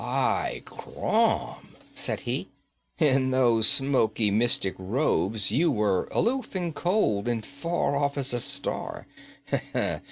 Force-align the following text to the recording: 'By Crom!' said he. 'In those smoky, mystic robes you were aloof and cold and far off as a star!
'By 0.01 0.63
Crom!' 0.65 1.75
said 1.93 2.21
he. 2.21 2.49
'In 2.97 3.29
those 3.29 3.67
smoky, 3.69 4.31
mystic 4.31 4.73
robes 4.79 5.51
you 5.51 5.69
were 5.69 6.05
aloof 6.09 6.55
and 6.55 6.73
cold 6.73 7.27
and 7.27 7.45
far 7.45 7.95
off 7.95 8.17
as 8.17 8.33
a 8.33 8.39
star! 8.39 9.05